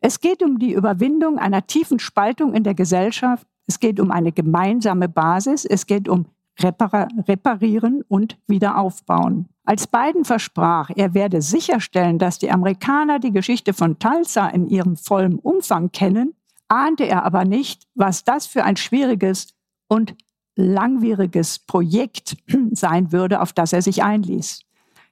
[0.00, 3.46] Es geht um die Überwindung einer tiefen Spaltung in der Gesellschaft.
[3.66, 5.64] Es geht um eine gemeinsame Basis.
[5.64, 6.26] Es geht um
[6.60, 9.48] Repar Reparieren und Wiederaufbauen.
[9.68, 14.96] Als Biden versprach, er werde sicherstellen, dass die Amerikaner die Geschichte von Tulsa in ihrem
[14.96, 16.34] vollen Umfang kennen,
[16.68, 19.48] ahnte er aber nicht, was das für ein schwieriges
[19.86, 20.14] und
[20.56, 22.38] langwieriges Projekt
[22.72, 24.60] sein würde, auf das er sich einließ.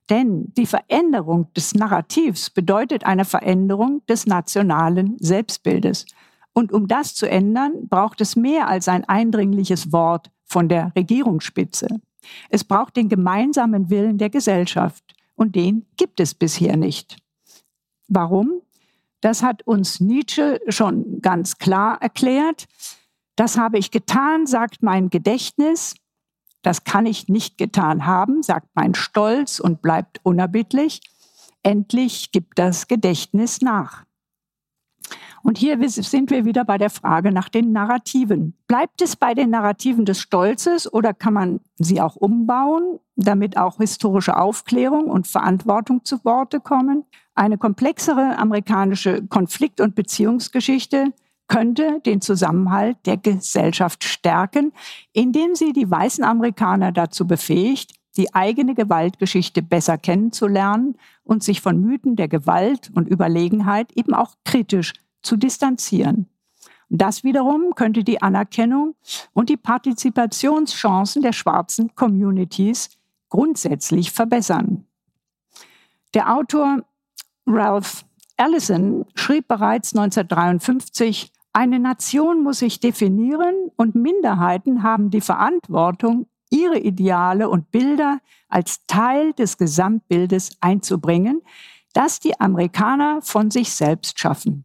[0.09, 6.07] Denn die Veränderung des Narrativs bedeutet eine Veränderung des nationalen Selbstbildes.
[6.55, 11.89] Und um das zu ändern, braucht es mehr als ein eindringliches Wort von der Regierungsspitze.
[12.49, 15.05] Es braucht den gemeinsamen Willen der Gesellschaft.
[15.35, 17.19] Und den gibt es bisher nicht.
[18.09, 18.63] Warum?
[19.21, 22.67] Das hat uns Nietzsche schon ganz klar erklärt.
[23.35, 25.95] Das habe ich getan, sagt mein Gedächtnis.
[26.63, 31.01] Das kann ich nicht getan haben, sagt mein Stolz und bleibt unerbittlich.
[31.63, 34.06] Endlich gibt das Gedächtnis nach.
[35.47, 38.55] Und hier sind wir wieder bei der Frage nach den Narrativen.
[38.67, 43.77] Bleibt es bei den Narrativen des Stolzes oder kann man sie auch umbauen, damit auch
[43.77, 47.05] historische Aufklärung und Verantwortung zu Worte kommen?
[47.37, 51.13] Eine komplexere amerikanische Konflikt- und Beziehungsgeschichte
[51.47, 54.73] könnte den Zusammenhalt der Gesellschaft stärken,
[55.13, 61.81] indem sie die weißen Amerikaner dazu befähigt, die eigene Gewaltgeschichte besser kennenzulernen und sich von
[61.81, 64.93] Mythen der Gewalt und Überlegenheit eben auch kritisch
[65.27, 66.29] zu distanzieren.
[66.89, 68.95] Das wiederum könnte die Anerkennung
[69.33, 72.91] und die Partizipationschancen der schwarzen Communities
[73.29, 74.87] grundsätzlich verbessern.
[76.15, 76.85] Der Autor
[77.47, 78.05] Ralph
[78.37, 86.79] Allison schrieb bereits 1953, eine Nation muss sich definieren und Minderheiten haben die Verantwortung, ihre
[86.79, 91.43] Ideale und Bilder als Teil des Gesamtbildes einzubringen,
[91.95, 94.65] das die Amerikaner von sich selbst schaffen.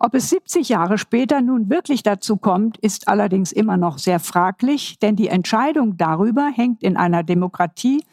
[0.00, 4.98] Ob es 70 Jahre später nun wirklich dazu kommt, ist allerdings immer noch sehr fraglich,
[5.00, 8.04] denn die Entscheidung darüber hängt in einer Demokratie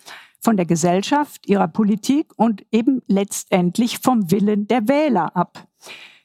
[0.42, 5.68] von der Gesellschaft, ihrer Politik und eben letztendlich vom Willen der Wähler ab.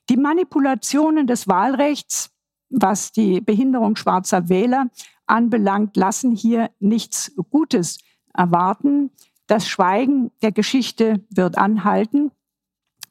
[0.09, 2.31] Die Manipulationen des Wahlrechts,
[2.71, 4.87] was die Behinderung schwarzer Wähler
[5.27, 7.99] anbelangt, lassen hier nichts Gutes
[8.33, 9.11] erwarten.
[9.47, 12.31] Das Schweigen der Geschichte wird anhalten,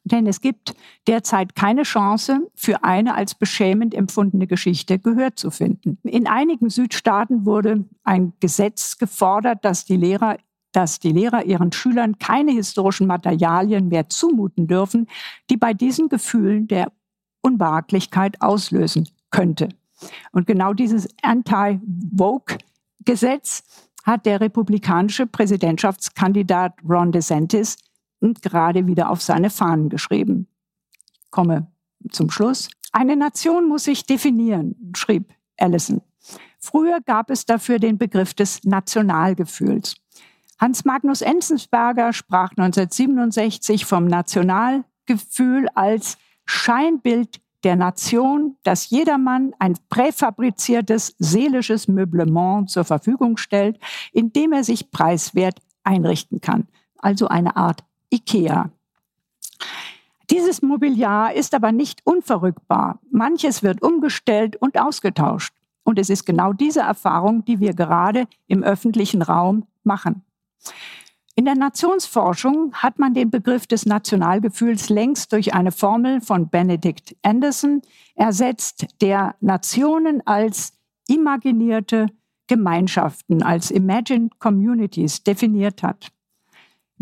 [0.04, 0.74] denn es gibt
[1.06, 5.98] derzeit keine Chance, für eine als beschämend empfundene Geschichte Gehör zu finden.
[6.02, 10.38] In einigen Südstaaten wurde ein Gesetz gefordert, dass die Lehrer
[10.72, 15.08] dass die Lehrer ihren Schülern keine historischen Materialien mehr zumuten dürfen,
[15.50, 16.92] die bei diesen Gefühlen der
[17.42, 19.68] Unbehaglichkeit auslösen könnte.
[20.32, 23.64] Und genau dieses Anti-Vogue-Gesetz
[24.04, 27.76] hat der republikanische Präsidentschaftskandidat Ron DeSantis
[28.42, 30.48] gerade wieder auf seine Fahnen geschrieben.
[31.24, 31.70] Ich komme
[32.10, 32.68] zum Schluss.
[32.92, 36.02] Eine Nation muss sich definieren, schrieb Allison.
[36.58, 39.96] Früher gab es dafür den Begriff des Nationalgefühls.
[40.58, 51.14] Hans Magnus Enzensberger sprach 1967 vom Nationalgefühl als Scheinbild der Nation, das jedermann ein präfabriziertes
[51.18, 53.78] seelisches Meublement zur Verfügung stellt,
[54.12, 56.68] in dem er sich preiswert einrichten kann.
[56.98, 58.70] Also eine Art IKEA.
[60.30, 63.00] Dieses Mobiliar ist aber nicht unverrückbar.
[63.10, 65.54] Manches wird umgestellt und ausgetauscht.
[65.82, 70.22] Und es ist genau diese Erfahrung, die wir gerade im öffentlichen Raum machen.
[71.34, 77.16] In der Nationsforschung hat man den Begriff des Nationalgefühls längst durch eine Formel von Benedict
[77.22, 77.82] Anderson
[78.14, 80.74] ersetzt, der Nationen als
[81.08, 82.08] imaginierte
[82.46, 86.12] Gemeinschaften, als imagined communities definiert hat.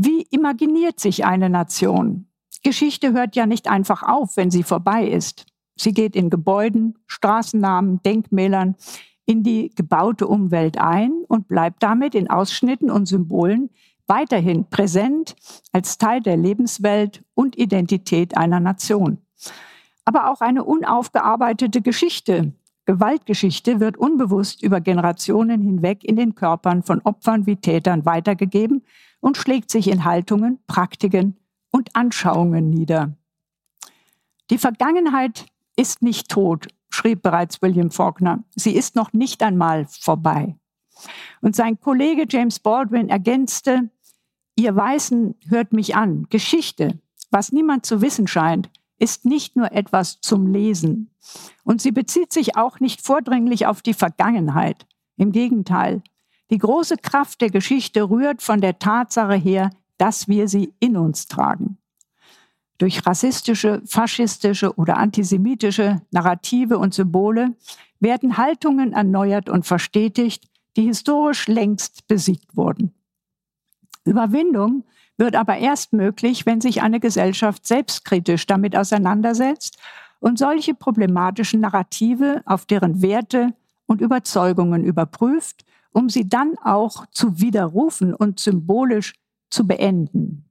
[0.00, 2.28] Wie imaginiert sich eine Nation?
[2.62, 5.46] Geschichte hört ja nicht einfach auf, wenn sie vorbei ist.
[5.74, 8.76] Sie geht in Gebäuden, Straßennamen, Denkmälern,
[9.26, 13.70] in die gebaute Umwelt ein und bleibt damit in Ausschnitten und Symbolen
[14.06, 15.34] weiterhin präsent
[15.72, 19.18] als Teil der Lebenswelt und Identität einer Nation.
[20.04, 22.52] Aber auch eine unaufgearbeitete Geschichte,
[22.84, 28.84] Gewaltgeschichte wird unbewusst über Generationen hinweg in den Körpern von Opfern wie Tätern weitergegeben
[29.20, 31.36] und schlägt sich in Haltungen, Praktiken
[31.70, 33.16] und Anschauungen nieder.
[34.50, 35.46] Die Vergangenheit
[35.76, 38.42] ist nicht tot, schrieb bereits William Faulkner.
[38.54, 40.56] Sie ist noch nicht einmal vorbei.
[41.40, 43.90] Und sein Kollege James Baldwin ergänzte,
[44.58, 46.26] Ihr Weißen hört mich an.
[46.30, 46.98] Geschichte,
[47.30, 51.12] was niemand zu wissen scheint, ist nicht nur etwas zum Lesen.
[51.62, 54.86] Und sie bezieht sich auch nicht vordringlich auf die Vergangenheit.
[55.16, 56.02] Im Gegenteil,
[56.50, 61.26] die große Kraft der Geschichte rührt von der Tatsache her, dass wir sie in uns
[61.26, 61.78] tragen.
[62.78, 67.56] Durch rassistische, faschistische oder antisemitische Narrative und Symbole
[67.98, 70.44] werden Haltungen erneuert und verstetigt,
[70.76, 72.94] die historisch längst besiegt wurden.
[74.04, 74.84] Überwindung
[75.16, 79.78] wird aber erst möglich, wenn sich eine Gesellschaft selbstkritisch damit auseinandersetzt
[80.20, 83.52] und solche problematischen Narrative auf deren Werte
[83.86, 89.14] und Überzeugungen überprüft, um sie dann auch zu widerrufen und symbolisch
[89.50, 90.44] zu beenden.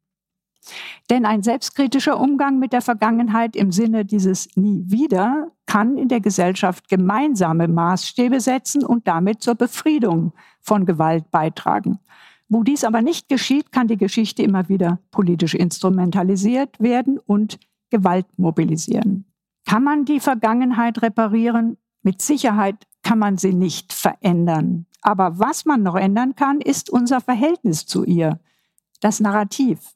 [1.09, 6.19] Denn ein selbstkritischer Umgang mit der Vergangenheit im Sinne dieses Nie wieder kann in der
[6.19, 11.99] Gesellschaft gemeinsame Maßstäbe setzen und damit zur Befriedung von Gewalt beitragen.
[12.49, 17.59] Wo dies aber nicht geschieht, kann die Geschichte immer wieder politisch instrumentalisiert werden und
[17.89, 19.25] Gewalt mobilisieren.
[19.65, 21.77] Kann man die Vergangenheit reparieren?
[22.03, 24.85] Mit Sicherheit kann man sie nicht verändern.
[25.01, 28.39] Aber was man noch ändern kann, ist unser Verhältnis zu ihr,
[28.99, 29.95] das Narrativ.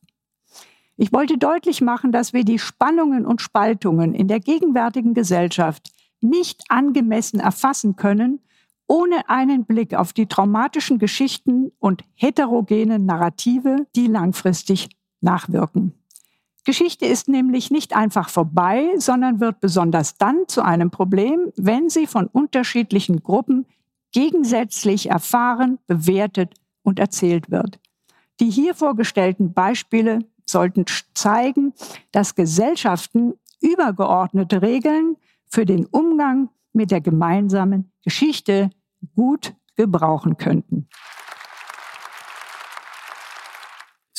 [0.98, 5.92] Ich wollte deutlich machen, dass wir die Spannungen und Spaltungen in der gegenwärtigen Gesellschaft
[6.22, 8.40] nicht angemessen erfassen können
[8.92, 14.90] ohne einen Blick auf die traumatischen Geschichten und heterogenen Narrative, die langfristig
[15.22, 15.94] nachwirken.
[16.64, 22.06] Geschichte ist nämlich nicht einfach vorbei, sondern wird besonders dann zu einem Problem, wenn sie
[22.06, 23.66] von unterschiedlichen Gruppen
[24.12, 26.54] gegensätzlich erfahren, bewertet
[26.84, 27.80] und erzählt wird.
[28.40, 31.74] Die hier vorgestellten Beispiele sollten zeigen,
[32.12, 38.70] dass Gesellschaften übergeordnete Regeln für den Umgang mit der gemeinsamen Geschichte
[39.16, 40.88] gut gebrauchen könnten.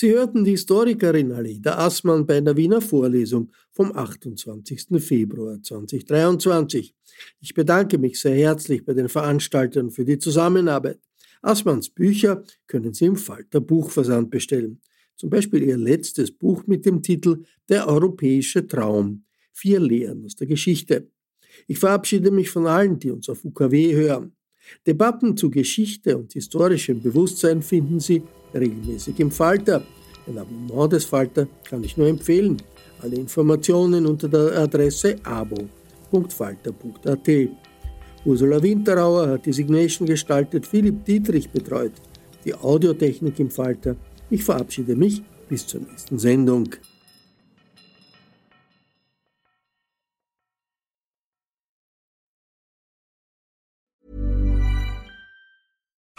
[0.02, 4.86] Sie hörten die Historikerin Alida Assmann bei einer Wiener Vorlesung vom 28.
[4.98, 6.92] Februar 2023.
[7.38, 10.98] Ich bedanke mich sehr herzlich bei den Veranstaltern für die Zusammenarbeit.
[11.40, 14.80] Assmanns Bücher können Sie im Falter Buchversand bestellen.
[15.14, 19.22] Zum Beispiel ihr letztes Buch mit dem Titel Der europäische Traum.
[19.52, 21.12] Vier Lehren aus der Geschichte.
[21.68, 24.32] Ich verabschiede mich von allen, die uns auf UKW hören.
[24.84, 28.24] Debatten zu Geschichte und historischem Bewusstsein finden Sie
[28.54, 29.82] regelmäßig im Falter.
[30.26, 32.56] Ein Abonnement des Falter kann ich nur empfehlen.
[33.00, 35.68] Alle Informationen unter der Adresse abo.falter.at.
[38.24, 41.92] Ursula Winterauer hat die Signation gestaltet, Philipp Dietrich betreut.
[42.44, 43.96] Die Audiotechnik im Falter.
[44.30, 46.68] Ich verabschiede mich bis zur nächsten Sendung.